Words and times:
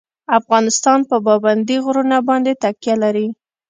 افغانستان 0.39 0.99
په 1.09 1.15
پابندی 1.25 1.77
غرونه 1.85 2.17
باندې 2.27 2.59
تکیه 2.63 2.95
لري. 3.03 3.27